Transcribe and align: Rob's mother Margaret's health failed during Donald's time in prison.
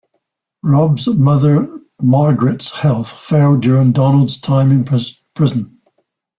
Rob's 0.63 1.05
mother 1.07 1.69
Margaret's 2.01 2.71
health 2.71 3.13
failed 3.13 3.61
during 3.61 3.91
Donald's 3.91 4.41
time 4.41 4.71
in 4.71 4.83
prison. 4.83 5.77